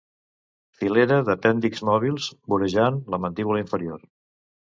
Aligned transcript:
Filera 0.77 1.17
d'apèndixs 1.27 1.83
mòbils 1.91 2.31
vorejant 2.53 2.99
la 3.15 3.19
mandíbula 3.27 3.63
inferior. 3.67 4.01